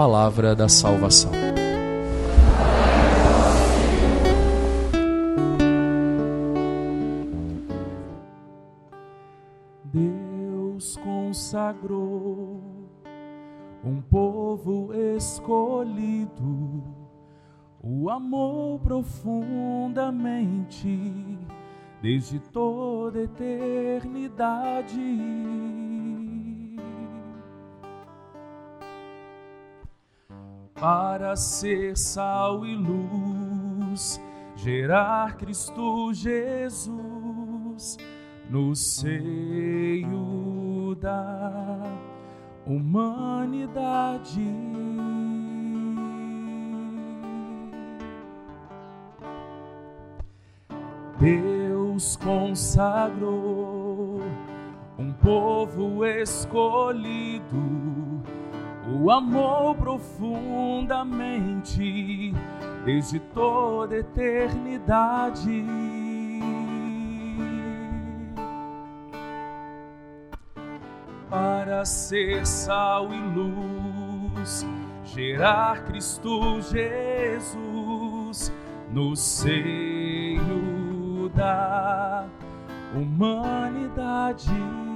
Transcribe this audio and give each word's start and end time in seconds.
palavra 0.00 0.56
da 0.56 0.66
salvação. 0.66 1.30
Deus 9.84 10.96
consagrou 10.96 12.62
um 13.84 14.00
povo 14.00 14.88
escolhido, 15.18 16.82
o 17.82 18.08
amor 18.08 18.80
profundamente 18.80 21.38
desde 22.00 22.38
toda 22.38 23.24
eternidade 23.24 24.98
para 30.80 31.36
ser 31.36 31.96
sal 31.96 32.64
e 32.64 32.74
luz, 32.74 34.18
gerar 34.56 35.36
Cristo 35.36 36.12
Jesus 36.14 37.98
no 38.48 38.74
seio 38.74 40.96
da 40.98 41.82
humanidade. 42.66 44.40
Deus 51.18 52.16
consagrou 52.16 54.22
um 54.98 55.12
povo 55.12 56.06
escolhido 56.06 58.09
o 59.00 59.10
amor 59.10 59.74
profundamente 59.76 62.34
desde 62.84 63.18
toda 63.18 63.96
eternidade. 63.96 65.64
Para 71.30 71.86
ser 71.86 72.46
sal 72.46 73.08
e 73.10 73.18
luz, 73.18 74.66
gerar 75.04 75.82
Cristo 75.84 76.60
Jesus 76.60 78.52
no 78.92 79.16
seio 79.16 81.30
da 81.34 82.26
humanidade. 82.94 84.89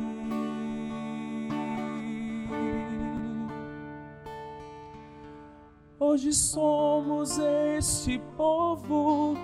Hoje 6.14 6.32
somos 6.32 7.40
este 7.40 8.20
povo 8.36 9.34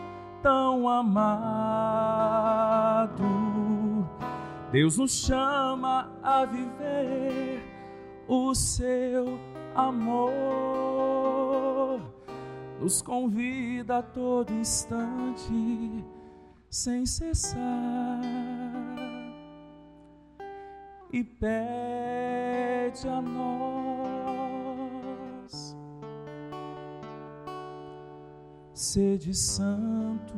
tão 0.41 0.89
amado. 0.89 1.25
Deus 4.71 4.97
nos 4.97 5.11
chama 5.11 6.13
a 6.23 6.45
viver 6.45 7.61
o 8.29 8.55
seu 8.55 9.37
amor. 9.75 10.31
Nos 12.81 13.03
convida 13.03 13.98
a 13.98 14.03
todo 14.03 14.53
instante, 14.53 16.05
sem 16.71 17.05
cessar, 17.05 18.21
e 21.13 21.25
pede 21.25 23.09
a 23.09 23.20
nós 23.20 23.91
sede 28.80 29.35
santos. 29.35 30.33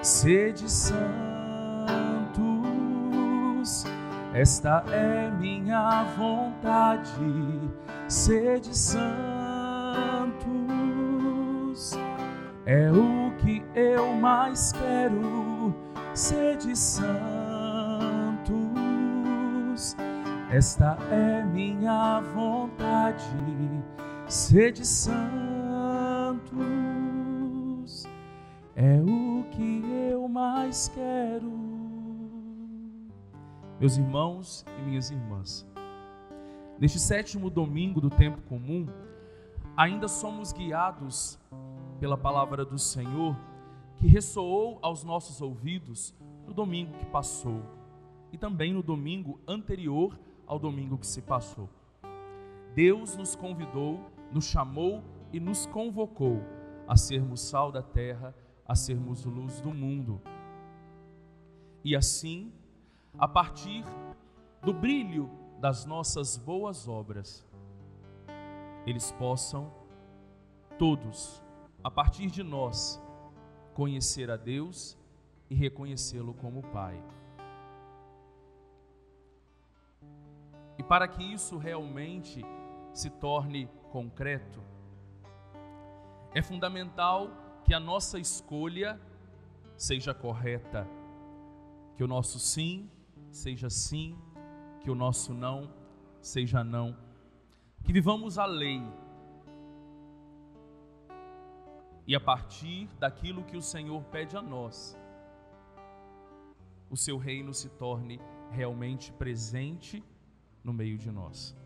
Sede 0.00 0.70
santos, 0.70 0.94
esta 4.32 4.84
é 4.92 5.28
minha 5.28 6.04
vontade. 6.16 7.10
Sede 8.06 8.78
santos, 8.78 9.08
é 12.64 12.92
o 12.92 13.32
que 13.38 13.64
eu 13.74 14.12
mais 14.14 14.70
quero. 14.70 15.74
Sede 16.14 16.76
santos 16.76 17.45
esta 20.56 20.96
é 21.10 21.44
minha 21.44 22.18
vontade, 22.32 23.22
sede 24.26 24.86
santos, 24.86 25.26
é 28.74 28.98
o 29.02 29.44
que 29.50 29.82
eu 30.10 30.26
mais 30.26 30.88
quero. 30.88 31.52
Meus 33.78 33.98
irmãos 33.98 34.64
e 34.78 34.82
minhas 34.82 35.10
irmãs, 35.10 35.66
neste 36.78 36.98
sétimo 36.98 37.50
domingo 37.50 38.00
do 38.00 38.08
tempo 38.08 38.40
comum, 38.48 38.86
ainda 39.76 40.08
somos 40.08 40.54
guiados 40.54 41.38
pela 42.00 42.16
palavra 42.16 42.64
do 42.64 42.78
Senhor 42.78 43.36
que 43.96 44.06
ressoou 44.06 44.78
aos 44.80 45.04
nossos 45.04 45.42
ouvidos 45.42 46.14
no 46.46 46.54
domingo 46.54 46.96
que 46.96 47.04
passou 47.04 47.60
e 48.32 48.38
também 48.38 48.72
no 48.72 48.82
domingo 48.82 49.38
anterior 49.46 50.18
ao 50.46 50.58
domingo 50.58 50.98
que 50.98 51.06
se 51.06 51.22
passou. 51.22 51.68
Deus 52.74 53.16
nos 53.16 53.34
convidou, 53.34 54.00
nos 54.32 54.44
chamou 54.44 55.02
e 55.32 55.40
nos 55.40 55.66
convocou 55.66 56.42
a 56.86 56.96
sermos 56.96 57.40
sal 57.40 57.72
da 57.72 57.82
terra, 57.82 58.34
a 58.66 58.74
sermos 58.74 59.24
luz 59.24 59.60
do 59.60 59.72
mundo. 59.72 60.20
E 61.82 61.96
assim, 61.96 62.52
a 63.18 63.26
partir 63.26 63.84
do 64.62 64.72
brilho 64.72 65.30
das 65.60 65.84
nossas 65.84 66.36
boas 66.36 66.86
obras, 66.86 67.44
eles 68.86 69.10
possam 69.12 69.72
todos, 70.78 71.42
a 71.82 71.90
partir 71.90 72.30
de 72.30 72.42
nós, 72.42 73.02
conhecer 73.74 74.30
a 74.30 74.36
Deus 74.36 74.96
e 75.50 75.54
reconhecê-lo 75.54 76.34
como 76.34 76.62
Pai. 76.62 77.02
E 80.78 80.82
para 80.82 81.08
que 81.08 81.22
isso 81.22 81.56
realmente 81.56 82.44
se 82.92 83.10
torne 83.10 83.68
concreto, 83.90 84.62
é 86.34 86.42
fundamental 86.42 87.30
que 87.64 87.72
a 87.72 87.80
nossa 87.80 88.18
escolha 88.18 89.00
seja 89.76 90.12
correta, 90.12 90.86
que 91.96 92.04
o 92.04 92.06
nosso 92.06 92.38
sim 92.38 92.90
seja 93.30 93.70
sim, 93.70 94.16
que 94.80 94.90
o 94.90 94.94
nosso 94.94 95.32
não 95.32 95.70
seja 96.20 96.64
não, 96.64 96.96
que 97.84 97.92
vivamos 97.92 98.38
a 98.38 98.46
lei. 98.46 98.82
E 102.06 102.14
a 102.14 102.20
partir 102.20 102.88
daquilo 102.98 103.44
que 103.44 103.56
o 103.56 103.62
Senhor 103.62 104.02
pede 104.04 104.36
a 104.36 104.42
nós, 104.42 104.98
o 106.90 106.96
seu 106.96 107.16
reino 107.16 107.54
se 107.54 107.68
torne 107.70 108.20
realmente 108.50 109.12
presente 109.12 110.04
no 110.66 110.72
meio 110.72 110.98
de 110.98 111.12
nós. 111.12 111.56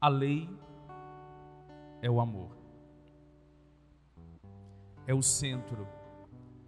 A 0.00 0.08
lei 0.08 0.48
é 2.00 2.10
o 2.10 2.18
amor, 2.22 2.56
é 5.06 5.12
o 5.12 5.20
centro 5.20 5.86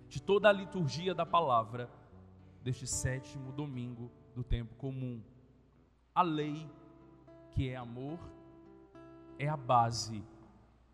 de 0.07 0.21
toda 0.21 0.51
a 0.51 0.53
liturgia 0.53 1.15
da 1.15 1.25
palavra 1.25 1.89
deste 2.63 2.87
sétimo 2.87 3.53
domingo 3.53 4.13
do 4.35 4.45
tempo 4.45 4.75
comum. 4.75 5.23
A 6.15 6.21
lei, 6.21 6.71
que 7.53 7.71
é 7.71 7.77
amor, 7.77 8.19
é 9.39 9.49
a 9.49 9.57
base, 9.57 10.23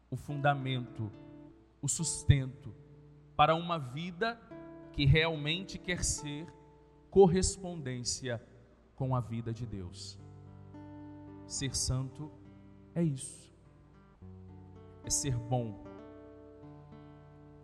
o 0.09 0.17
fundamento, 0.17 1.11
o 1.83 1.89
sustento 1.89 2.73
para 3.35 3.57
uma 3.57 3.79
vida 3.79 4.41
que 4.93 5.05
realmente 5.05 5.77
quer 5.77 6.05
ser 6.05 6.47
correspondência 7.11 8.43
com 8.95 9.15
a 9.15 9.21
vida 9.21 9.53
de 9.53 9.67
Deus. 9.67 10.19
Ser 11.47 11.75
santo 11.75 12.31
é 12.95 13.03
isso, 13.03 13.53
é 15.05 15.11
ser 15.11 15.37
bom, 15.37 15.85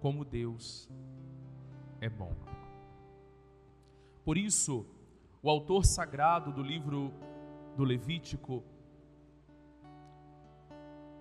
como 0.00 0.24
Deus 0.24 0.88
é 2.00 2.08
bom. 2.08 2.34
Por 4.24 4.38
isso, 4.38 4.86
o 5.42 5.50
autor 5.50 5.84
sagrado 5.84 6.52
do 6.52 6.62
livro 6.62 7.12
do 7.76 7.84
Levítico, 7.84 8.62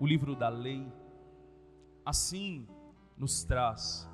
o 0.00 0.06
livro 0.06 0.34
da 0.34 0.48
lei, 0.48 0.90
assim 2.04 2.66
nos 3.16 3.44
traz 3.44 4.08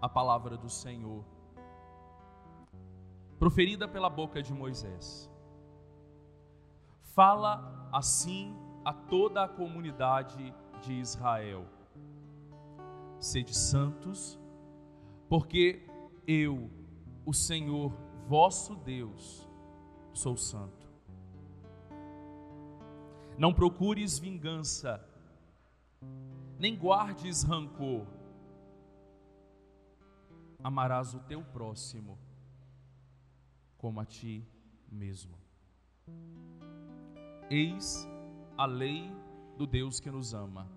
a 0.00 0.08
palavra 0.08 0.56
do 0.56 0.68
Senhor 0.68 1.24
proferida 3.40 3.88
pela 3.88 4.10
boca 4.10 4.42
de 4.42 4.52
Moisés. 4.52 5.30
Fala 7.14 7.88
assim 7.90 8.54
a 8.84 8.92
toda 8.92 9.42
a 9.42 9.48
comunidade 9.48 10.54
de 10.82 10.92
Israel: 10.92 11.66
Sede 13.18 13.56
santos, 13.56 14.38
porque 15.26 15.88
eu, 16.26 16.70
o 17.24 17.32
Senhor 17.32 17.90
vosso 18.28 18.76
Deus, 18.76 19.48
sou 20.12 20.36
santo. 20.36 20.86
Não 23.38 23.54
procures 23.54 24.18
vingança, 24.18 25.02
nem 26.58 26.76
guardes 26.76 27.42
rancor. 27.42 28.06
Amarás 30.62 31.14
o 31.14 31.20
teu 31.20 31.42
próximo 31.42 32.18
como 33.80 33.98
a 33.98 34.04
ti 34.04 34.46
mesmo. 34.92 35.34
Eis 37.48 38.06
a 38.56 38.66
lei 38.66 39.10
do 39.56 39.66
Deus 39.66 39.98
que 39.98 40.10
nos 40.10 40.34
ama. 40.34 40.68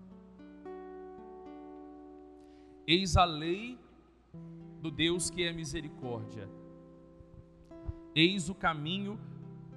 Eis 2.86 3.16
a 3.16 3.24
lei 3.26 3.78
do 4.80 4.90
Deus 4.90 5.28
que 5.28 5.44
é 5.44 5.52
misericórdia. 5.52 6.48
Eis 8.14 8.48
o 8.48 8.54
caminho 8.54 9.20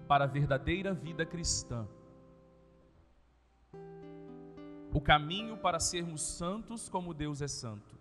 para 0.07 0.23
a 0.23 0.27
verdadeira 0.27 0.93
vida 0.93 1.25
cristã. 1.25 1.85
O 4.93 5.01
caminho 5.01 5.57
para 5.57 5.81
sermos 5.81 6.21
santos 6.21 6.87
como 6.87 7.13
Deus 7.13 7.41
é 7.41 7.47
santo. 7.47 7.97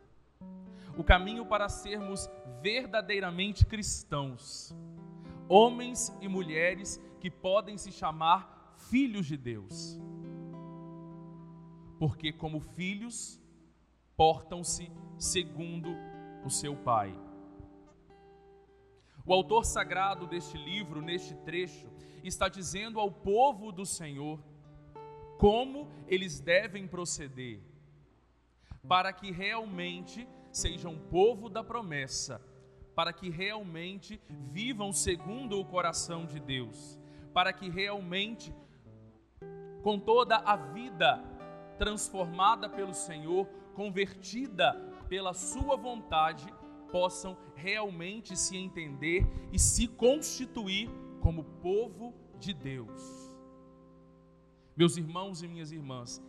O 0.96 1.02
caminho 1.02 1.44
para 1.44 1.69
sermos 1.69 2.31
verdadeiramente 2.62 3.67
cristãos 3.67 4.75
homens 5.49 6.15
e 6.21 6.29
mulheres 6.29 7.01
que 7.21 7.31
podem 7.31 7.77
se 7.77 7.93
chamar 7.93 8.75
filhos 8.89 9.27
de 9.27 9.37
Deus. 9.37 9.99
Porque, 11.99 12.33
como 12.33 12.61
filhos, 12.61 13.41
portam-se 14.17 14.91
segundo 15.19 15.89
o 16.45 16.51
seu 16.51 16.77
Pai. 16.77 17.19
O 19.25 19.33
autor 19.33 19.65
sagrado 19.65 20.27
deste 20.27 20.57
livro, 20.57 21.01
neste 21.01 21.35
trecho, 21.37 21.89
está 22.23 22.49
dizendo 22.49 23.01
ao 23.01 23.11
povo 23.11 23.73
do 23.73 23.85
Senhor 23.85 24.41
como 25.39 25.89
eles 26.07 26.41
devem 26.41 26.87
proceder, 26.87 27.61
para 28.87 29.13
que 29.13 29.31
realmente 29.31 30.27
sejam 30.53 30.97
povo 30.97 31.49
da 31.49 31.63
promessa 31.63 32.41
para 32.97 33.13
que 33.13 33.29
realmente 33.29 34.19
vivam 34.51 34.91
segundo 34.91 35.61
o 35.61 35.65
coração 35.67 36.25
de 36.25 36.41
Deus, 36.41 36.99
para 37.35 37.53
que 37.53 37.69
realmente, 37.69 38.53
com 39.83 40.01
toda 40.01 40.37
a 40.37 40.57
vida 40.57 41.23
transformada 41.79 42.71
pelo 42.71 42.95
Senhor, 42.95 43.47
convertida 43.75 44.73
pela 45.11 45.35
Sua 45.35 45.77
vontade, 45.77 46.47
possam 46.91 47.37
realmente 47.55 48.35
se 48.35 48.57
entender 48.57 49.27
e 49.53 49.59
se 49.59 49.87
constituir 49.87 50.89
como 51.21 51.45
povo 51.45 52.15
de 52.41 52.55
Deus. 52.55 53.31
Meus 54.75 54.97
irmãos 54.97 55.43
e 55.43 55.49
minhas 55.49 55.71
irmãs, 55.71 56.23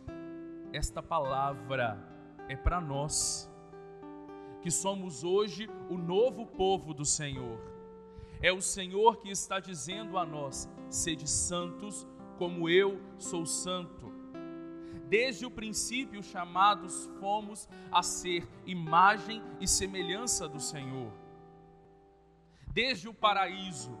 esta 0.70 1.02
palavra 1.02 1.98
é 2.46 2.56
para 2.56 2.78
nós 2.78 3.50
que 4.68 4.72
somos 4.72 5.24
hoje 5.24 5.66
o 5.88 5.96
novo 5.96 6.44
povo 6.44 6.92
do 6.92 7.02
Senhor. 7.02 7.58
É 8.42 8.52
o 8.52 8.60
Senhor 8.60 9.16
que 9.16 9.30
está 9.30 9.58
dizendo 9.58 10.18
a 10.18 10.26
nós: 10.26 10.68
sede 10.90 11.26
santos, 11.26 12.06
como 12.36 12.68
eu 12.68 13.00
sou 13.16 13.46
santo. 13.46 14.12
Desde 15.08 15.46
o 15.46 15.50
princípio, 15.50 16.22
chamados 16.22 17.10
fomos 17.18 17.66
a 17.90 18.02
ser 18.02 18.46
imagem 18.66 19.42
e 19.58 19.66
semelhança 19.66 20.46
do 20.46 20.60
Senhor. 20.60 21.10
Desde 22.70 23.08
o 23.08 23.14
paraíso, 23.14 23.98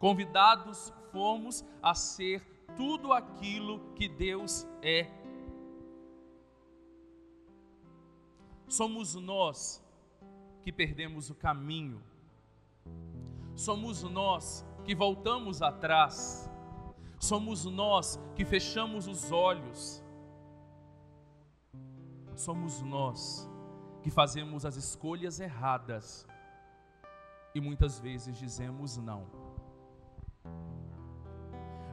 convidados 0.00 0.92
fomos 1.12 1.64
a 1.80 1.94
ser 1.94 2.44
tudo 2.76 3.12
aquilo 3.12 3.94
que 3.94 4.08
Deus 4.08 4.66
é 4.82 5.08
Somos 8.68 9.14
nós 9.14 9.82
que 10.62 10.72
perdemos 10.72 11.30
o 11.30 11.34
caminho, 11.34 12.02
somos 13.54 14.02
nós 14.02 14.66
que 14.84 14.94
voltamos 14.94 15.62
atrás, 15.62 16.50
somos 17.18 17.64
nós 17.64 18.18
que 18.34 18.44
fechamos 18.44 19.06
os 19.06 19.30
olhos, 19.30 20.02
somos 22.34 22.82
nós 22.82 23.48
que 24.02 24.10
fazemos 24.10 24.64
as 24.64 24.76
escolhas 24.76 25.40
erradas 25.40 26.26
e 27.54 27.60
muitas 27.60 27.98
vezes 27.98 28.36
dizemos 28.36 28.96
não. 28.96 29.26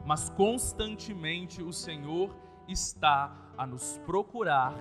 Mas 0.05 0.29
constantemente 0.29 1.63
o 1.63 1.71
Senhor 1.71 2.35
está 2.67 3.33
a 3.57 3.65
nos 3.65 3.97
procurar 3.99 4.75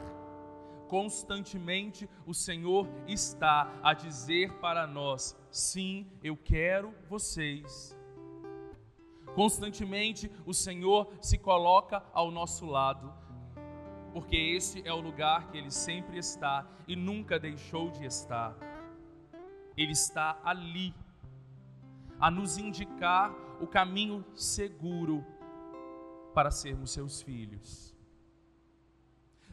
constantemente 0.92 2.06
o 2.26 2.34
Senhor 2.34 2.86
está 3.08 3.80
a 3.82 3.94
dizer 3.94 4.52
para 4.58 4.86
nós: 4.86 5.34
sim, 5.50 6.06
eu 6.22 6.36
quero 6.36 6.94
vocês. 7.08 7.96
Constantemente 9.34 10.30
o 10.44 10.52
Senhor 10.52 11.10
se 11.18 11.38
coloca 11.38 12.04
ao 12.12 12.30
nosso 12.30 12.66
lado, 12.66 13.10
porque 14.12 14.36
esse 14.36 14.86
é 14.86 14.92
o 14.92 15.00
lugar 15.00 15.50
que 15.50 15.56
Ele 15.56 15.70
sempre 15.70 16.18
está 16.18 16.66
e 16.86 16.94
nunca 16.94 17.40
deixou 17.40 17.88
de 17.88 18.04
estar. 18.04 18.54
Ele 19.74 19.92
está 19.92 20.38
ali, 20.44 20.94
a 22.20 22.30
nos 22.30 22.58
indicar 22.58 23.34
o 23.62 23.66
caminho 23.66 24.22
seguro 24.34 25.25
para 26.34 26.50
sermos 26.50 26.90
seus 26.90 27.22
filhos. 27.22 27.91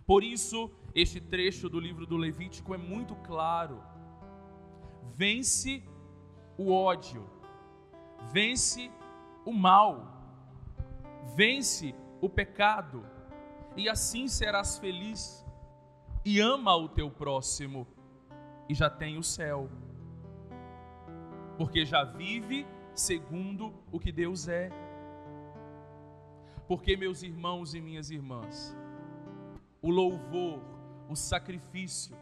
Por 0.10 0.24
isso, 0.24 0.72
este 0.96 1.22
trecho 1.22 1.70
do 1.70 1.80
livro 1.80 2.04
do 2.04 2.18
Levítico 2.18 2.74
é 2.74 2.80
muito 2.80 3.16
claro. 3.18 3.80
Vence 5.13 5.84
o 6.58 6.72
ódio, 6.74 7.30
vence 8.32 8.89
o 9.46 9.54
mal, 9.54 9.94
vence 11.36 11.94
o 12.20 12.28
pecado, 12.28 13.06
e 13.78 13.88
assim 13.88 14.28
serás 14.28 14.80
feliz. 14.80 15.46
E 16.25 16.39
ama 16.39 16.75
o 16.75 16.89
teu 16.89 17.12
próximo, 17.12 17.86
e 18.68 18.74
já 18.74 18.89
tem 18.89 19.16
o 19.16 19.24
céu, 19.24 19.70
porque 21.56 21.86
já 21.86 22.04
vive 22.04 22.66
segundo 22.96 23.72
o 23.92 24.00
que 24.00 24.12
Deus 24.12 24.48
é. 24.48 24.72
Porque, 26.68 26.98
meus 26.98 27.22
irmãos 27.22 27.75
e 27.75 27.80
minhas 27.80 28.10
irmãs, 28.10 28.75
o 29.81 29.89
louvor, 29.89 30.62
o 31.09 31.15
sacrifício, 31.15 32.15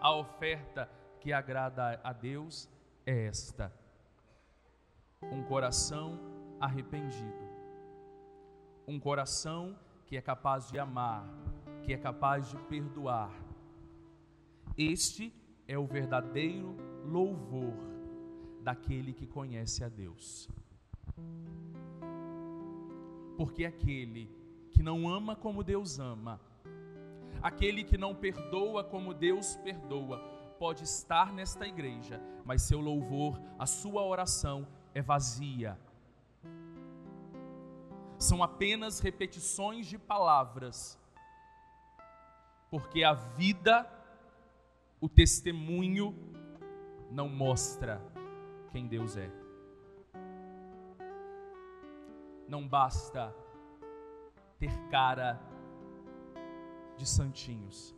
a 0.00 0.14
oferta 0.14 0.88
que 1.20 1.32
agrada 1.32 2.00
a 2.02 2.12
Deus 2.12 2.68
é 3.06 3.26
esta: 3.26 3.72
um 5.22 5.42
coração 5.42 6.18
arrependido, 6.60 7.48
um 8.86 8.98
coração 9.00 9.78
que 10.06 10.16
é 10.16 10.20
capaz 10.20 10.70
de 10.70 10.78
amar, 10.78 11.28
que 11.82 11.92
é 11.92 11.98
capaz 11.98 12.48
de 12.50 12.56
perdoar. 12.64 13.32
Este 14.76 15.32
é 15.66 15.78
o 15.78 15.86
verdadeiro 15.86 16.76
louvor 17.04 17.74
daquele 18.62 19.12
que 19.12 19.26
conhece 19.26 19.82
a 19.82 19.88
Deus. 19.88 20.48
Porque 23.36 23.64
aquele 23.64 24.30
que 24.70 24.82
não 24.82 25.08
ama 25.08 25.34
como 25.34 25.64
Deus 25.64 25.98
ama, 25.98 26.40
Aquele 27.42 27.84
que 27.84 27.96
não 27.96 28.14
perdoa 28.14 28.82
como 28.82 29.14
Deus 29.14 29.56
perdoa, 29.56 30.18
pode 30.58 30.84
estar 30.84 31.32
nesta 31.32 31.66
igreja, 31.66 32.20
mas 32.44 32.62
seu 32.62 32.80
louvor, 32.80 33.40
a 33.58 33.66
sua 33.66 34.04
oração 34.04 34.66
é 34.94 35.00
vazia. 35.00 35.78
São 38.18 38.42
apenas 38.42 38.98
repetições 38.98 39.86
de 39.86 39.96
palavras, 39.96 40.98
porque 42.70 43.04
a 43.04 43.14
vida, 43.14 43.88
o 45.00 45.08
testemunho, 45.08 46.14
não 47.10 47.28
mostra 47.28 48.02
quem 48.72 48.86
Deus 48.86 49.16
é. 49.16 49.30
Não 52.48 52.66
basta 52.66 53.34
ter 54.58 54.76
cara 54.90 55.40
de 56.98 57.06
santinhos. 57.06 57.94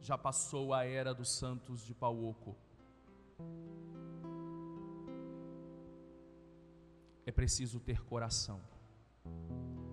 Já 0.00 0.16
passou 0.16 0.72
a 0.72 0.84
era 0.84 1.12
dos 1.12 1.30
santos 1.30 1.84
de 1.84 1.92
pau 1.92 2.24
oco. 2.24 2.56
É 7.26 7.32
preciso 7.32 7.80
ter 7.80 8.04
coração 8.04 8.60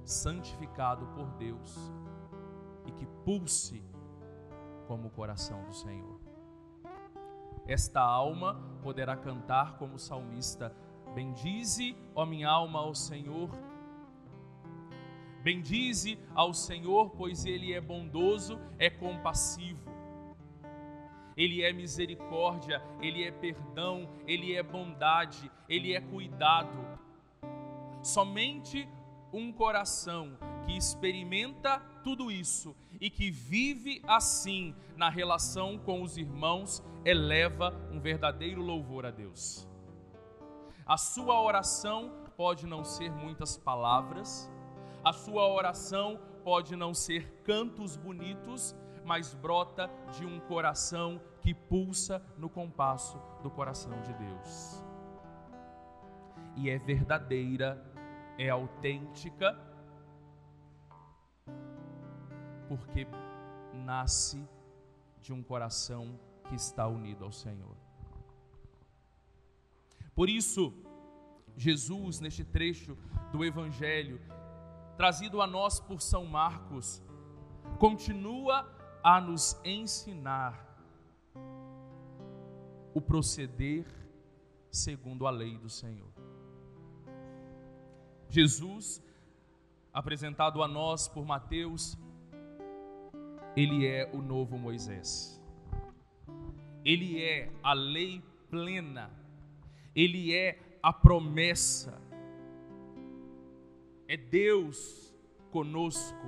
santificado 0.06 1.08
por 1.08 1.28
Deus 1.38 1.76
e 2.86 2.92
que 2.92 3.06
pulse 3.26 3.84
como 4.88 5.08
o 5.08 5.12
coração 5.12 5.64
do 5.64 5.74
Senhor. 5.74 6.20
Esta 7.66 8.02
alma 8.02 8.62
poderá 8.84 9.16
cantar 9.16 9.78
como 9.78 9.96
o 9.96 10.00
salmista: 10.00 10.76
Bendize, 11.16 11.96
ó 12.14 12.26
minha 12.26 12.50
alma, 12.50 12.80
ao 12.80 12.94
Senhor 12.94 13.50
Bendize 15.42 16.20
ao 16.36 16.54
Senhor, 16.54 17.10
pois 17.12 17.46
Ele 17.46 17.74
é 17.74 17.82
bondoso, 17.82 18.60
é 18.78 18.90
compassivo. 18.90 19.90
Ele 21.36 21.64
é 21.64 21.74
misericórdia, 21.74 22.82
Ele 23.02 23.24
é 23.24 23.32
perdão, 23.32 24.10
Ele 24.28 24.56
é 24.56 24.62
bondade, 24.62 25.52
Ele 25.68 25.94
é 25.94 26.02
cuidado. 26.02 26.78
Somente 28.04 28.88
um 29.34 29.52
coração 29.52 30.38
que 30.66 30.78
experimenta 30.78 31.80
tudo 32.04 32.32
isso 32.32 32.76
e 33.00 33.10
que 33.10 33.32
vive 33.32 34.02
assim 34.06 34.76
na 34.96 35.10
relação 35.10 35.78
com 35.78 36.02
os 36.02 36.18
irmãos 36.18 36.84
eleva 37.06 37.74
um 37.92 38.00
verdadeiro 38.00 38.62
louvor 38.62 39.06
a 39.06 39.12
Deus. 39.12 39.68
A 40.86 40.98
sua 40.98 41.42
oração 41.42 42.12
pode 42.36 42.68
não 42.68 42.84
ser 42.84 43.12
muitas 43.12 43.58
palavras, 43.58 44.51
a 45.04 45.12
sua 45.12 45.48
oração 45.48 46.20
pode 46.44 46.76
não 46.76 46.94
ser 46.94 47.42
cantos 47.44 47.96
bonitos, 47.98 48.76
mas 49.04 49.34
brota 49.34 49.90
de 50.18 50.26
um 50.26 50.40
coração 50.40 51.20
que 51.42 51.54
pulsa 51.54 52.24
no 52.38 52.50
compasso 52.50 53.20
do 53.42 53.50
coração 53.50 54.00
de 54.02 54.14
Deus. 54.14 54.84
E 56.56 56.70
é 56.70 56.78
verdadeira, 56.78 57.84
é 58.38 58.50
autêntica, 58.50 59.58
porque 62.68 63.08
nasce 63.74 64.48
de 65.20 65.34
um 65.34 65.42
coração 65.42 66.20
que 66.48 66.56
está 66.56 66.88
unido 66.88 67.24
ao 67.24 67.32
Senhor. 67.32 67.76
Por 70.14 70.30
isso, 70.30 70.74
Jesus, 71.56 72.20
neste 72.20 72.44
trecho 72.44 72.98
do 73.32 73.44
Evangelho, 73.44 74.22
trazido 74.98 75.42
a 75.42 75.48
nós 75.48 75.80
por 75.80 76.02
São 76.02 76.26
Marcos, 76.26 77.02
continua 77.80 78.70
a 79.04 79.20
nos 79.20 79.60
ensinar 79.64 80.68
o 82.94 83.02
proceder 83.02 83.86
segundo 84.70 85.26
a 85.26 85.30
lei 85.30 85.58
do 85.58 85.70
Senhor. 85.70 86.12
Jesus, 88.30 89.04
apresentado 89.94 90.64
a 90.64 90.68
nós 90.68 91.08
por 91.08 91.26
Mateus, 91.26 91.98
ele 93.56 93.86
é 93.86 94.10
o 94.14 94.22
novo 94.22 94.58
Moisés. 94.58 95.42
Ele 96.86 97.22
é 97.22 97.52
a 97.62 97.74
lei 97.74 98.24
plena. 98.50 99.12
Ele 99.94 100.34
é 100.34 100.58
a 100.82 100.94
promessa. 100.94 102.01
É 104.12 104.18
Deus 104.18 105.14
conosco. 105.52 106.28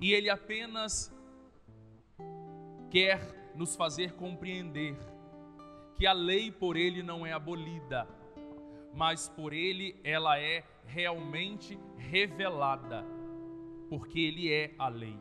E 0.00 0.12
ele 0.12 0.28
apenas 0.28 1.10
quer 2.90 3.52
nos 3.54 3.74
fazer 3.74 4.12
compreender 4.12 4.94
que 5.96 6.06
a 6.06 6.12
lei 6.12 6.50
por 6.50 6.76
ele 6.76 7.02
não 7.02 7.24
é 7.24 7.32
abolida, 7.32 8.06
mas 8.94 9.28
por 9.30 9.52
ele 9.52 9.98
ela 10.04 10.38
é 10.38 10.62
realmente 10.84 11.78
revelada 11.96 13.16
porque 13.88 14.20
Ele 14.20 14.52
é 14.52 14.74
a 14.78 14.88
lei. 14.88 15.18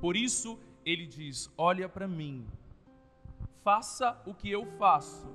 Por 0.00 0.16
isso, 0.16 0.58
ele 0.84 1.06
diz: 1.06 1.52
Olha 1.56 1.88
para 1.88 2.08
mim, 2.08 2.46
faça 3.62 4.20
o 4.26 4.34
que 4.34 4.50
eu 4.50 4.66
faço, 4.78 5.26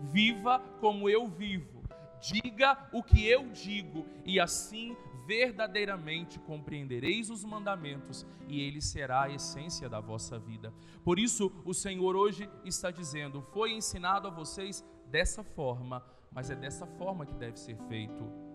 viva 0.00 0.60
como 0.80 1.08
eu 1.08 1.26
vivo, 1.26 1.77
diga 2.20 2.88
o 2.92 3.02
que 3.02 3.26
eu 3.26 3.48
digo, 3.50 4.06
e 4.24 4.38
assim 4.38 4.96
verdadeiramente 5.26 6.38
compreendereis 6.38 7.28
os 7.28 7.44
mandamentos, 7.44 8.26
e 8.48 8.62
ele 8.62 8.80
será 8.80 9.24
a 9.24 9.30
essência 9.30 9.88
da 9.88 10.00
vossa 10.00 10.38
vida. 10.38 10.72
Por 11.04 11.18
isso, 11.18 11.52
o 11.64 11.74
Senhor 11.74 12.16
hoje 12.16 12.48
está 12.64 12.90
dizendo: 12.90 13.42
Foi 13.42 13.72
ensinado 13.72 14.28
a 14.28 14.30
vocês 14.30 14.84
dessa 15.06 15.42
forma, 15.42 16.04
mas 16.32 16.50
é 16.50 16.54
dessa 16.54 16.86
forma 16.86 17.26
que 17.26 17.34
deve 17.34 17.58
ser 17.58 17.76
feito 17.88 18.48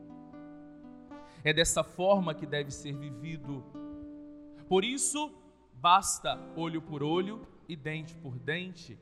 é 1.44 1.52
dessa 1.52 1.84
forma 1.84 2.34
que 2.34 2.46
deve 2.46 2.72
ser 2.72 2.96
vivido. 2.96 3.64
Por 4.68 4.84
isso, 4.86 5.32
basta 5.74 6.40
olho 6.56 6.82
por 6.82 7.04
olho 7.04 7.46
e 7.68 7.76
dente 7.76 8.16
por 8.16 8.40
dente. 8.40 8.98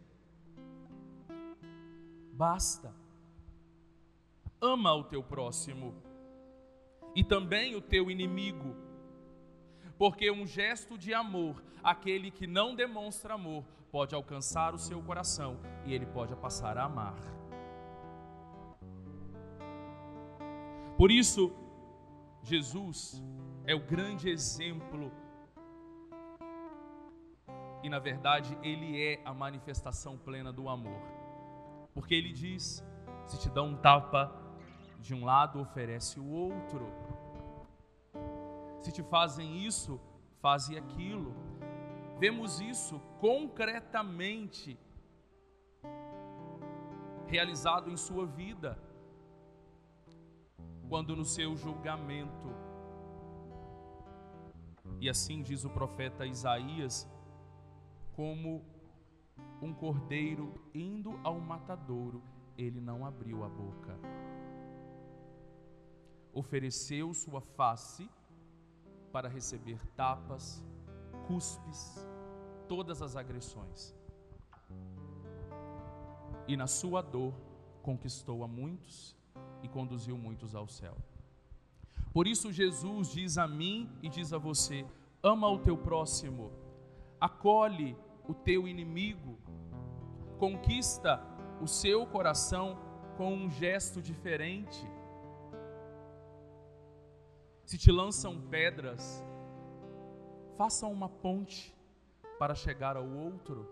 Basta. 2.34 2.94
Ama 4.62 4.94
o 4.94 5.04
teu 5.04 5.24
próximo 5.24 5.96
e 7.16 7.24
também 7.24 7.76
o 7.76 7.82
teu 7.82 8.12
inimigo. 8.12 8.76
Porque 9.98 10.30
um 10.32 10.46
gesto 10.46 10.98
de 10.98 11.14
amor, 11.14 11.64
aquele 11.84 12.30
que 12.30 12.46
não 12.46 12.76
demonstra 12.76 13.34
amor, 13.34 13.64
pode 13.92 14.16
alcançar 14.16 14.74
o 14.74 14.78
seu 14.78 15.02
coração 15.02 15.60
e 15.86 15.94
ele 15.94 16.06
pode 16.06 16.36
passar 16.36 16.78
a 16.78 16.84
amar. 16.84 17.16
Por 20.98 21.12
isso, 21.12 21.52
Jesus 22.44 23.22
é 23.66 23.74
o 23.74 23.80
grande 23.80 24.30
exemplo 24.30 25.12
e, 27.84 27.90
na 27.90 27.98
verdade, 27.98 28.58
ele 28.62 29.04
é 29.04 29.20
a 29.26 29.34
manifestação 29.34 30.18
plena 30.18 30.54
do 30.54 30.70
amor. 30.70 31.02
Porque 31.94 32.14
ele 32.14 32.32
diz: 32.32 32.86
se 33.26 33.40
te 33.40 33.50
dá 33.50 33.64
um 33.64 33.76
tapa 33.76 34.41
de 35.02 35.14
um 35.16 35.26
lado, 35.26 35.60
oferece 35.60 36.20
o 36.20 36.28
outro. 36.30 36.86
Se 38.82 38.92
te 38.92 39.04
fazem 39.04 39.66
isso, 39.66 40.00
faze 40.40 40.78
aquilo. 40.78 41.34
Vemos 42.20 42.62
isso 42.62 43.00
concretamente 43.20 44.78
realizado 47.26 47.90
em 47.90 47.98
sua 47.98 48.26
vida 48.26 48.78
quando 50.88 51.16
no 51.16 51.26
seu 51.26 51.56
julgamento. 51.56 52.50
E 55.00 55.10
assim 55.10 55.42
diz 55.42 55.64
o 55.64 55.70
profeta 55.70 56.26
Isaías, 56.26 57.10
como 58.14 58.64
um 59.62 59.74
cordeiro 59.74 60.54
indo 60.76 61.20
ao 61.24 61.40
matadouro, 61.40 62.22
ele 62.58 62.80
não 62.80 63.06
abriu 63.06 63.44
a 63.44 63.50
boca. 63.50 63.98
Ofereceu 66.34 67.14
sua 67.14 67.42
face 67.42 68.10
para 69.12 69.28
receber 69.28 69.80
tapas, 69.96 70.64
cuspes, 71.28 72.08
todas 72.68 73.02
as 73.02 73.16
agressões. 73.16 73.94
E 76.48 76.56
na 76.56 76.68
sua 76.68 77.02
dor 77.02 77.34
conquistou 77.82 78.44
a 78.44 78.48
muitos 78.48 79.16
e 79.62 79.68
conduziu 79.68 80.18
muitos 80.18 80.56
ao 80.56 80.68
céu. 80.68 80.96
Por 82.14 82.28
isso, 82.28 82.52
Jesus 82.52 83.12
diz 83.12 83.38
a 83.38 83.48
mim 83.48 83.90
e 84.02 84.10
diz 84.10 84.34
a 84.34 84.38
você: 84.38 84.86
ama 85.24 85.48
o 85.50 85.60
teu 85.60 85.78
próximo, 85.78 86.52
acolhe 87.20 87.96
o 88.28 88.34
teu 88.34 88.68
inimigo, 88.68 89.38
conquista 90.38 91.22
o 91.62 91.68
seu 91.68 92.06
coração 92.06 92.78
com 93.18 93.34
um 93.34 93.50
gesto 93.50 94.02
diferente. 94.02 94.86
Se 97.72 97.78
te 97.78 97.90
lançam 97.90 98.38
pedras, 98.50 99.24
faça 100.58 100.86
uma 100.86 101.08
ponte 101.08 101.74
para 102.38 102.54
chegar 102.54 102.98
ao 102.98 103.08
outro 103.08 103.66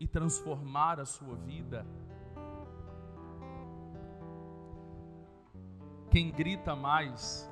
e 0.00 0.08
transformar 0.08 0.98
a 0.98 1.04
sua 1.04 1.36
vida 1.36 1.84
Quem 6.10 6.32
grita 6.32 6.74
mais 6.74 7.46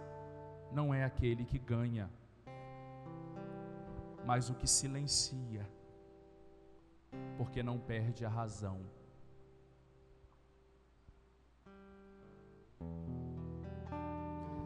não 0.73 0.95
é 0.95 1.05
aquele 1.05 1.45
que 1.45 1.59
ganha, 1.59 2.11
mas 4.25 4.49
o 4.49 4.55
que 4.55 4.67
silencia, 4.67 5.69
porque 7.37 7.63
não 7.63 7.79
perde 7.79 8.25
a 8.25 8.31
razão. 8.31 8.81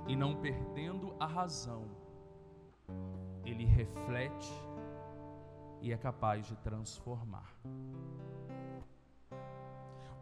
E 0.06 0.14
não 0.14 0.36
perdendo 0.36 1.14
a 1.18 1.26
razão, 1.26 1.86
ele 3.44 3.64
reflete 3.64 4.52
e 5.80 5.92
é 5.92 5.96
capaz 5.96 6.46
de 6.46 6.56
transformar. 6.56 7.54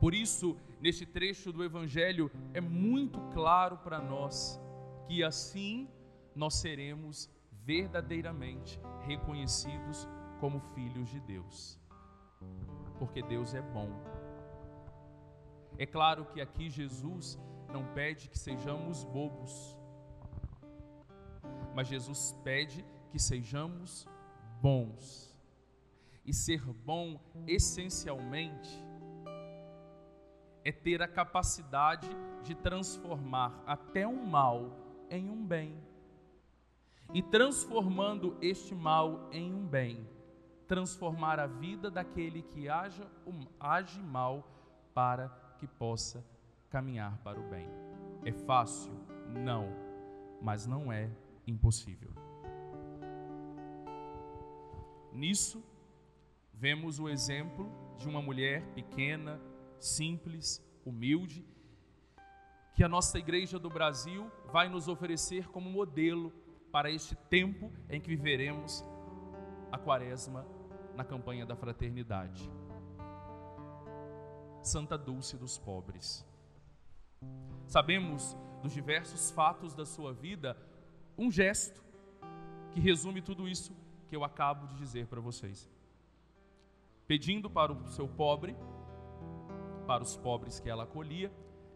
Por 0.00 0.14
isso, 0.14 0.56
neste 0.80 1.06
trecho 1.06 1.52
do 1.52 1.62
Evangelho, 1.62 2.30
é 2.52 2.60
muito 2.60 3.20
claro 3.32 3.78
para 3.78 4.00
nós 4.00 4.60
que 5.06 5.22
assim 5.22 5.88
nós 6.34 6.54
seremos 6.54 7.30
verdadeiramente 7.64 8.80
reconhecidos 9.02 10.08
como 10.40 10.58
filhos 10.74 11.08
de 11.08 11.20
Deus. 11.20 11.78
Porque 12.98 13.22
Deus 13.22 13.54
é 13.54 13.62
bom. 13.62 13.90
É 15.78 15.86
claro 15.86 16.24
que 16.24 16.40
aqui 16.40 16.68
Jesus 16.68 17.38
não 17.72 17.84
pede 17.94 18.28
que 18.28 18.38
sejamos 18.38 19.02
bobos, 19.04 19.76
mas 21.74 21.88
Jesus 21.88 22.36
pede 22.44 22.84
que 23.10 23.18
sejamos 23.18 24.06
bons. 24.60 25.32
E 26.24 26.32
ser 26.32 26.62
bom, 26.62 27.18
essencialmente, 27.48 28.70
é 30.64 30.70
ter 30.70 31.02
a 31.02 31.08
capacidade 31.08 32.08
de 32.44 32.54
transformar 32.54 33.60
até 33.66 34.06
um 34.06 34.24
mal 34.24 34.76
em 35.10 35.28
um 35.28 35.44
bem. 35.44 35.76
E 37.12 37.22
transformando 37.22 38.36
este 38.40 38.74
mal 38.74 39.28
em 39.32 39.52
um 39.52 39.66
bem, 39.66 40.08
transformar 40.68 41.40
a 41.40 41.46
vida 41.46 41.90
daquele 41.90 42.42
que 42.42 42.68
age, 42.68 43.02
mal 44.00 44.46
para 44.94 45.28
que 45.58 45.66
possa 45.66 46.24
caminhar 46.72 47.18
para 47.18 47.38
o 47.38 47.42
bem. 47.50 47.68
É 48.24 48.32
fácil? 48.32 48.92
Não, 49.28 49.68
mas 50.40 50.66
não 50.66 50.90
é 50.90 51.10
impossível. 51.46 52.10
Nisso, 55.12 55.62
vemos 56.54 56.98
o 56.98 57.10
exemplo 57.10 57.70
de 57.98 58.08
uma 58.08 58.22
mulher 58.22 58.62
pequena, 58.74 59.38
simples, 59.78 60.64
humilde, 60.82 61.46
que 62.74 62.82
a 62.82 62.88
nossa 62.88 63.18
igreja 63.18 63.58
do 63.58 63.68
Brasil 63.68 64.30
vai 64.50 64.70
nos 64.70 64.88
oferecer 64.88 65.48
como 65.48 65.68
modelo 65.68 66.32
para 66.72 66.90
este 66.90 67.14
tempo 67.14 67.70
em 67.90 68.00
que 68.00 68.08
viveremos 68.08 68.82
a 69.70 69.76
quaresma 69.76 70.46
na 70.96 71.04
campanha 71.04 71.44
da 71.44 71.54
fraternidade. 71.54 72.50
Santa 74.62 74.96
Dulce 74.96 75.36
dos 75.36 75.58
Pobres. 75.58 76.31
Sabemos 77.72 78.36
dos 78.62 78.70
diversos 78.70 79.30
fatos 79.30 79.74
da 79.74 79.86
sua 79.86 80.12
vida 80.12 80.58
um 81.16 81.30
gesto 81.30 81.82
que 82.70 82.78
resume 82.78 83.22
tudo 83.22 83.48
isso 83.48 83.74
que 84.08 84.14
eu 84.14 84.24
acabo 84.24 84.66
de 84.66 84.76
dizer 84.76 85.06
para 85.06 85.22
vocês. 85.22 85.70
Pedindo 87.06 87.48
para 87.48 87.72
o 87.72 87.88
seu 87.88 88.06
pobre, 88.06 88.54
para 89.86 90.02
os 90.02 90.18
pobres 90.18 90.60
que 90.60 90.68
ela 90.68 90.82
acolhia, 90.82 91.32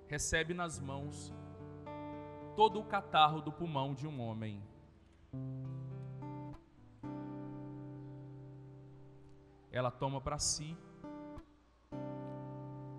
recebe 0.06 0.52
nas 0.52 0.78
mãos 0.78 1.32
todo 2.54 2.78
o 2.78 2.84
catarro 2.84 3.40
do 3.40 3.50
pulmão 3.50 3.94
de 3.94 4.06
um 4.06 4.20
homem. 4.20 4.62
Ela 9.72 9.90
toma 9.90 10.20
para 10.20 10.38
si 10.38 10.76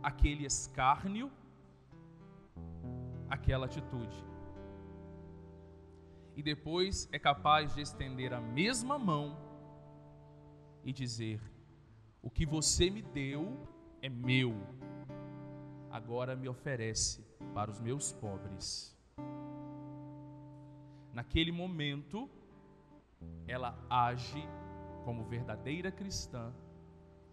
aquele 0.01 0.47
escárnio, 0.47 1.31
aquela 3.47 3.65
atitude. 3.65 4.25
E 6.35 6.43
depois 6.43 7.07
é 7.13 7.17
capaz 7.17 7.73
de 7.73 7.79
estender 7.79 8.33
a 8.33 8.41
mesma 8.41 8.99
mão 8.99 9.37
e 10.83 10.91
dizer: 10.91 11.39
O 12.21 12.29
que 12.29 12.45
você 12.45 12.89
me 12.89 13.01
deu 13.01 13.57
é 14.01 14.09
meu, 14.09 14.53
agora 15.89 16.35
me 16.35 16.49
oferece 16.49 17.25
para 17.53 17.71
os 17.71 17.79
meus 17.79 18.11
pobres. 18.11 18.93
Naquele 21.13 21.53
momento, 21.53 22.29
ela 23.47 23.79
age 23.89 24.45
como 25.05 25.23
verdadeira 25.23 25.89
cristã 25.89 26.53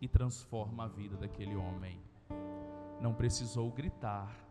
e 0.00 0.06
transforma 0.06 0.84
a 0.84 0.88
vida 0.88 1.16
daquele 1.16 1.56
homem. 1.56 2.00
Não 3.00 3.12
precisou 3.12 3.70
gritar, 3.72 4.43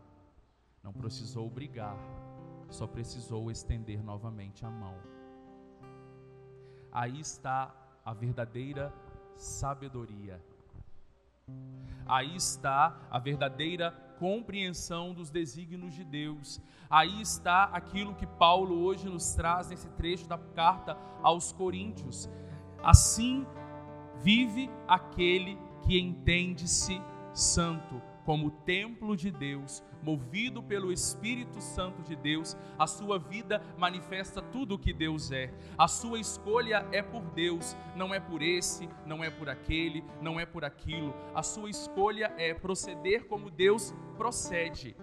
não 0.84 0.92
precisou 0.92 1.48
brigar, 1.48 1.96
só 2.68 2.86
precisou 2.86 3.50
estender 3.50 4.04
novamente 4.04 4.66
a 4.66 4.70
mão. 4.70 4.94
Aí 6.92 7.18
está 7.18 7.74
a 8.04 8.12
verdadeira 8.12 8.92
sabedoria. 9.34 10.40
Aí 12.06 12.36
está 12.36 13.00
a 13.10 13.18
verdadeira 13.18 13.90
compreensão 14.18 15.14
dos 15.14 15.30
desígnios 15.30 15.94
de 15.94 16.04
Deus. 16.04 16.60
Aí 16.90 17.20
está 17.20 17.64
aquilo 17.64 18.14
que 18.14 18.26
Paulo 18.26 18.84
hoje 18.84 19.08
nos 19.08 19.34
traz 19.34 19.68
nesse 19.70 19.88
trecho 19.90 20.28
da 20.28 20.36
carta 20.36 20.96
aos 21.22 21.50
Coríntios. 21.50 22.28
Assim 22.82 23.46
vive 24.22 24.70
aquele 24.86 25.58
que 25.82 25.98
entende-se 25.98 27.00
santo 27.32 28.00
como 28.24 28.50
templo 28.50 29.16
de 29.16 29.30
Deus, 29.30 29.82
movido 30.02 30.62
pelo 30.62 30.92
Espírito 30.92 31.60
Santo 31.60 32.02
de 32.02 32.16
Deus, 32.16 32.56
a 32.78 32.86
sua 32.86 33.18
vida 33.18 33.62
manifesta 33.78 34.40
tudo 34.40 34.74
o 34.74 34.78
que 34.78 34.92
Deus 34.92 35.30
é. 35.30 35.52
A 35.76 35.86
sua 35.86 36.18
escolha 36.18 36.86
é 36.90 37.02
por 37.02 37.22
Deus, 37.30 37.76
não 37.94 38.14
é 38.14 38.20
por 38.20 38.42
esse, 38.42 38.88
não 39.06 39.22
é 39.22 39.30
por 39.30 39.48
aquele, 39.48 40.02
não 40.20 40.40
é 40.40 40.46
por 40.46 40.64
aquilo. 40.64 41.14
A 41.34 41.42
sua 41.42 41.68
escolha 41.68 42.32
é 42.38 42.54
proceder 42.54 43.26
como 43.26 43.50
Deus 43.50 43.94
procede. 44.16 44.96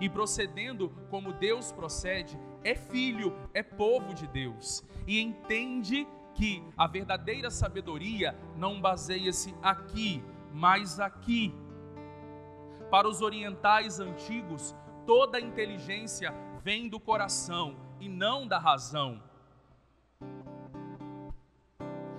E 0.00 0.08
procedendo 0.08 0.90
como 1.10 1.32
Deus 1.32 1.72
procede, 1.72 2.38
é 2.62 2.74
filho, 2.74 3.34
é 3.54 3.62
povo 3.62 4.12
de 4.12 4.26
Deus. 4.26 4.84
E 5.06 5.20
entende 5.20 6.06
que 6.34 6.62
a 6.76 6.86
verdadeira 6.86 7.50
sabedoria 7.50 8.36
não 8.56 8.78
baseia-se 8.78 9.54
aqui, 9.62 10.22
mas 10.52 11.00
aqui 11.00 11.54
para 12.90 13.08
os 13.08 13.20
orientais 13.20 14.00
antigos, 14.00 14.74
toda 15.04 15.40
inteligência 15.40 16.32
vem 16.62 16.88
do 16.88 16.98
coração 16.98 17.76
e 18.00 18.08
não 18.08 18.46
da 18.46 18.58
razão. 18.58 19.22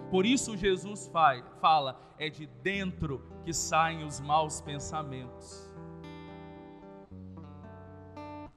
Por 0.09 0.25
isso 0.25 0.55
Jesus 0.55 1.11
fala, 1.59 1.99
é 2.17 2.29
de 2.29 2.47
dentro 2.63 3.21
que 3.43 3.53
saem 3.53 4.05
os 4.05 4.19
maus 4.19 4.61
pensamentos. 4.61 5.69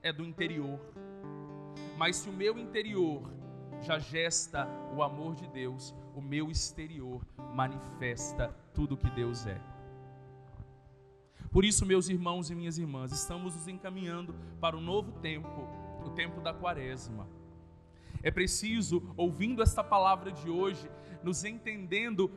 É 0.03 0.13
do 0.13 0.25
interior. 0.25 0.79
Mas 1.97 2.17
se 2.17 2.29
o 2.29 2.33
meu 2.33 2.57
interior 2.57 3.23
já 3.83 3.99
gesta 3.99 4.67
o 4.97 5.03
amor 5.03 5.35
de 5.35 5.47
Deus, 5.49 5.95
o 6.15 6.21
meu 6.21 6.51
exterior 6.51 7.27
manifesta 7.55 8.55
tudo 8.73 8.97
que 8.97 9.11
Deus 9.11 9.47
é. 9.47 9.61
Por 11.51 11.65
isso, 11.65 11.85
meus 11.85 12.09
irmãos 12.09 12.49
e 12.49 12.55
minhas 12.55 12.79
irmãs, 12.79 13.11
estamos 13.11 13.57
nos 13.57 13.67
encaminhando 13.67 14.35
para 14.61 14.77
o 14.77 14.81
novo 14.81 15.11
tempo, 15.13 15.69
o 16.05 16.11
tempo 16.11 16.41
da 16.41 16.55
quaresma. 16.55 17.29
É 18.23 18.31
preciso, 18.31 19.03
ouvindo 19.17 19.61
esta 19.61 19.83
palavra 19.83 20.31
de 20.31 20.49
hoje, 20.49 20.89
nos 21.25 21.45
entendendo 21.45 22.31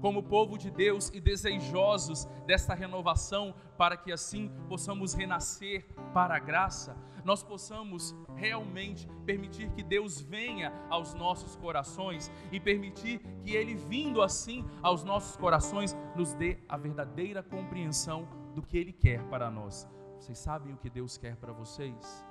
como 0.00 0.22
povo 0.22 0.56
de 0.56 0.70
Deus 0.70 1.10
e 1.12 1.20
desejosos 1.20 2.24
desta 2.46 2.72
renovação, 2.72 3.54
para 3.76 3.96
que 3.96 4.10
assim 4.10 4.50
possamos 4.66 5.12
renascer 5.12 5.84
para 6.14 6.36
a 6.36 6.38
graça, 6.38 6.96
nós 7.24 7.42
possamos 7.42 8.16
realmente 8.36 9.06
permitir 9.26 9.70
que 9.72 9.82
Deus 9.82 10.20
venha 10.20 10.72
aos 10.88 11.12
nossos 11.14 11.54
corações 11.56 12.30
e 12.50 12.58
permitir 12.58 13.20
que 13.42 13.54
Ele, 13.54 13.74
vindo 13.74 14.22
assim 14.22 14.64
aos 14.82 15.04
nossos 15.04 15.36
corações, 15.36 15.94
nos 16.16 16.32
dê 16.34 16.58
a 16.68 16.76
verdadeira 16.76 17.42
compreensão 17.42 18.26
do 18.58 18.66
que 18.66 18.76
Ele 18.76 18.92
quer 18.92 19.22
para 19.28 19.48
nós. 19.48 19.88
Vocês 20.16 20.36
sabem 20.36 20.74
o 20.74 20.76
que 20.76 20.90
Deus 20.90 21.16
quer 21.16 21.36
para 21.36 21.52
vocês? 21.52 22.26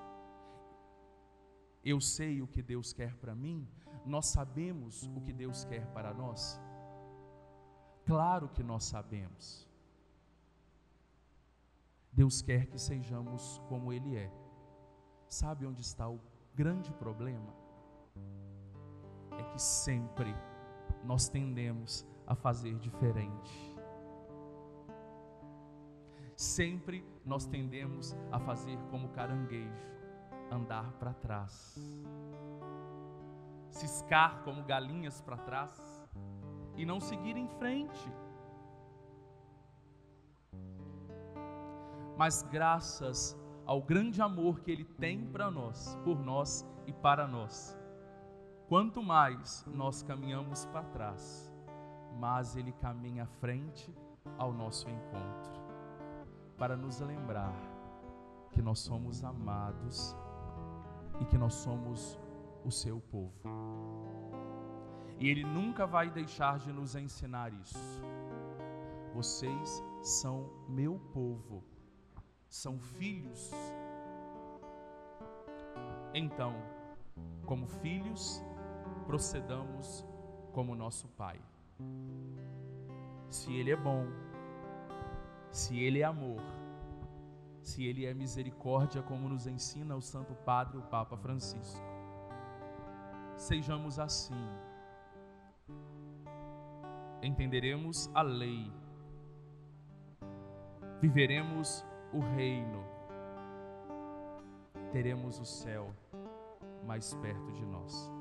Eu 1.82 2.02
sei 2.02 2.42
o 2.42 2.48
que 2.48 2.62
Deus 2.62 2.92
quer 2.92 3.16
para 3.16 3.34
mim. 3.34 3.66
Nós 4.06 4.26
sabemos 4.26 5.04
o 5.16 5.22
que 5.22 5.32
Deus 5.32 5.64
quer 5.64 5.88
para 5.94 6.14
nós. 6.14 6.60
Claro 8.06 8.50
que 8.50 8.62
nós 8.62 8.84
sabemos. 8.84 9.66
Deus 12.12 12.42
quer 12.42 12.66
que 12.66 12.78
sejamos 12.78 13.62
como 13.70 13.94
Ele 13.94 14.18
é. 14.18 14.30
Sabe 15.30 15.66
onde 15.66 15.82
está 15.82 16.10
o 16.10 16.20
grande 16.54 16.92
problema? 16.92 17.54
É 19.32 19.44
que 19.44 19.62
sempre 19.62 20.36
nós 21.06 21.30
tendemos 21.30 22.06
a 22.26 22.36
fazer 22.36 22.78
diferente. 22.80 23.77
Sempre 26.38 27.04
nós 27.26 27.46
tendemos 27.46 28.16
a 28.32 28.40
fazer 28.40 28.78
como 28.90 29.10
caranguejo, 29.10 29.86
andar 30.50 30.94
para 30.94 31.14
trás, 31.14 31.76
ciscar 33.70 34.42
como 34.44 34.64
galinhas 34.64 35.20
para 35.20 35.36
trás 35.36 36.08
e 36.78 36.86
não 36.86 37.02
seguir 37.02 37.36
em 37.36 37.50
frente. 37.50 38.10
mas 42.18 42.42
graças 42.42 43.38
ao 43.66 43.82
grande 43.82 44.22
amor 44.22 44.60
que 44.62 44.72
Ele 44.72 44.84
tem 44.84 45.24
para 45.28 45.52
nós, 45.52 45.98
por 46.04 46.20
nós 46.20 46.66
e 46.88 46.92
para 46.92 47.28
nós. 47.28 47.78
Quanto 48.68 49.04
mais 49.04 49.64
nós 49.68 50.02
caminhamos 50.02 50.66
para 50.66 50.84
trás, 50.84 51.54
mais 52.20 52.56
Ele 52.56 52.72
caminha 52.72 53.24
à 53.24 53.28
frente 53.28 53.94
ao 54.38 54.52
nosso 54.52 54.90
encontro, 54.90 55.52
para 56.58 56.76
nos 56.76 57.00
lembrar 57.00 57.54
que 58.52 58.62
nós 58.62 58.80
somos 58.80 59.24
amados 59.24 60.16
e 61.20 61.26
que 61.26 61.38
nós 61.38 61.54
somos 61.54 62.20
o 62.66 62.72
seu 62.72 63.00
povo. 63.00 63.34
E 65.20 65.30
Ele 65.30 65.44
nunca 65.44 65.86
vai 65.86 66.10
deixar 66.10 66.60
de 66.60 66.72
nos 66.72 66.96
ensinar 66.96 67.54
isso. 67.54 68.02
Vocês 69.14 69.84
são 70.02 70.50
meu 70.68 71.00
povo 71.14 71.64
são 72.50 72.80
filhos. 72.80 73.52
Então, 76.14 76.56
como 77.46 77.68
filhos, 77.68 78.42
procedamos 79.06 80.06
como 80.54 80.76
nosso 80.76 81.08
Pai. 81.10 81.40
Se 83.30 83.54
Ele 83.54 83.72
é 83.72 83.76
bom, 83.76 84.06
se 85.52 85.80
Ele 85.80 86.02
é 86.02 86.04
amor, 86.04 86.42
se 87.62 87.86
Ele 87.86 88.06
é 88.06 88.14
misericórdia, 88.14 89.02
como 89.02 89.28
nos 89.28 89.48
ensina 89.48 89.96
o 89.96 90.02
Santo 90.02 90.34
Padre, 90.34 90.78
o 90.78 90.84
Papa 90.84 91.18
Francisco. 91.18 91.86
Sejamos 93.36 94.00
assim. 94.00 94.34
Entenderemos 97.22 98.10
a 98.14 98.22
lei, 98.22 98.72
viveremos 101.02 101.84
o 102.14 102.20
reino, 102.20 102.84
teremos 104.92 105.40
o 105.40 105.46
céu 105.46 105.94
mais 106.86 107.14
perto 107.16 107.52
de 107.52 107.66
nós. 107.66 108.12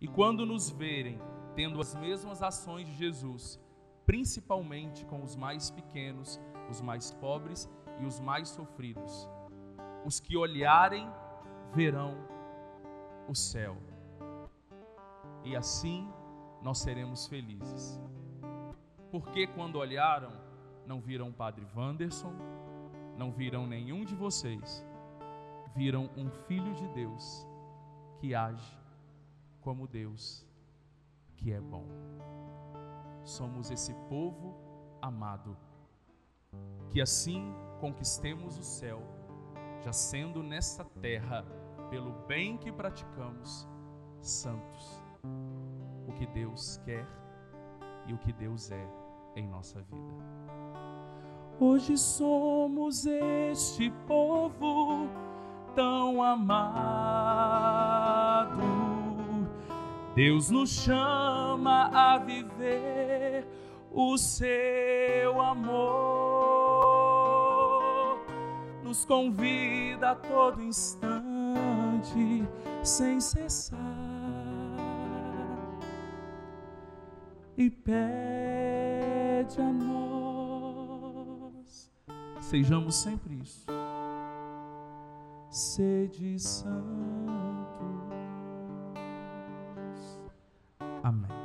E 0.00 0.08
quando 0.08 0.46
nos 0.46 0.70
verem 0.70 1.20
tendo 1.54 1.80
as 1.80 1.94
mesmas 1.94 2.42
ações 2.42 2.86
de 2.86 2.94
Jesus, 2.94 3.60
principalmente 4.06 5.04
com 5.06 5.22
os 5.22 5.36
mais 5.36 5.70
pequenos, 5.70 6.40
os 6.70 6.80
mais 6.80 7.12
pobres 7.12 7.68
e 8.00 8.04
os 8.04 8.18
mais 8.20 8.48
sofridos, 8.48 9.28
os 10.04 10.20
que 10.20 10.36
olharem 10.36 11.08
verão 11.72 12.16
o 13.28 13.34
céu. 13.34 13.76
E 15.44 15.56
assim 15.56 16.08
nós 16.62 16.78
seremos 16.78 17.26
felizes. 17.26 18.00
Porque 19.10 19.46
quando 19.46 19.76
olharam, 19.76 20.32
não 20.86 21.00
viram 21.00 21.28
o 21.28 21.32
Padre 21.32 21.66
Wanderson, 21.76 22.32
não 23.16 23.30
viram 23.30 23.66
nenhum 23.66 24.04
de 24.04 24.14
vocês, 24.14 24.84
viram 25.74 26.10
um 26.16 26.30
filho 26.46 26.74
de 26.74 26.88
Deus 26.88 27.46
que 28.20 28.34
age 28.34 28.78
como 29.60 29.86
Deus, 29.86 30.46
que 31.36 31.52
é 31.52 31.60
bom. 31.60 31.86
Somos 33.24 33.70
esse 33.70 33.94
povo 34.08 34.54
amado, 35.00 35.56
que 36.90 37.00
assim 37.00 37.54
conquistemos 37.80 38.58
o 38.58 38.62
céu, 38.62 39.02
já 39.80 39.92
sendo 39.92 40.42
nesta 40.42 40.84
terra, 41.00 41.44
pelo 41.90 42.12
bem 42.26 42.56
que 42.56 42.72
praticamos, 42.72 43.68
santos. 44.20 45.02
O 46.06 46.12
que 46.12 46.26
Deus 46.26 46.78
quer 46.84 47.06
e 48.06 48.12
o 48.12 48.18
que 48.18 48.32
Deus 48.32 48.70
é 48.70 48.88
em 49.36 49.46
nossa 49.46 49.80
vida. 49.82 50.22
Hoje 51.60 51.96
somos 51.96 53.06
este 53.06 53.90
povo 54.06 55.08
tão 55.74 56.22
amado. 56.22 58.21
Deus 60.14 60.50
nos 60.50 60.70
chama 60.70 61.90
a 61.92 62.18
viver 62.18 63.46
o 63.90 64.16
seu 64.18 65.40
amor. 65.40 65.72
Nos 68.82 69.04
convida 69.04 70.10
a 70.10 70.14
todo 70.14 70.62
instante, 70.62 72.46
sem 72.82 73.20
cessar. 73.20 73.78
E 77.56 77.70
pede 77.70 79.60
a 79.60 79.72
nós 79.72 80.02
Sejamos 82.52 82.96
sempre 82.96 83.34
isso. 83.36 83.64
Sede 85.48 86.38
santos. 86.38 87.51
Amen. 91.04 91.41